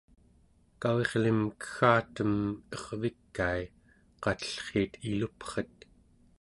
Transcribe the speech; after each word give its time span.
kavirlim 0.85 1.41
keggatem 1.65 2.33
ervikai 2.77 3.61
qatellriit 4.23 4.93
ilupret 5.15 5.75